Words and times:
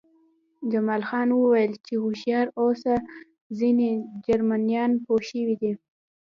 جمال 0.71 1.01
خان 1.09 1.27
وویل 1.33 1.73
چې 1.85 1.93
هوښیار 2.03 2.47
اوسه 2.61 2.93
ځینې 3.57 3.89
جرمنان 4.25 4.91
پوه 5.05 5.21
شوي 5.29 5.55
دي 5.61 5.73